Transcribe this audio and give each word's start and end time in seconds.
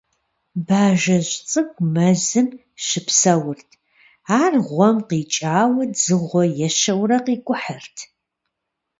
Бажэжь 0.67 1.33
цӀыкӀу 1.49 1.87
мэзым 1.93 2.47
щыпсэурт. 2.85 3.69
Ар 4.41 4.53
гъуэм 4.67 4.97
къикӀауэ 5.07 5.83
дзыгъуэ 5.93 6.43
ещэурэ 6.67 7.17
къикӀухьырт. 7.25 7.97